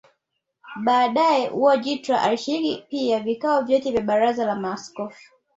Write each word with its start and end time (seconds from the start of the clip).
Baadae 0.83 1.49
Wojtyla 1.49 2.21
alishiriki 2.21 2.83
pia 2.89 3.19
vikao 3.19 3.61
vyote 3.61 3.91
vya 3.91 4.01
baraza 4.01 4.45
la 4.45 4.55
maaskofu 4.55 5.23